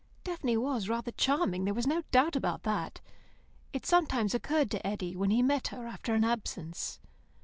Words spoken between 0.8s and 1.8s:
rather charming, there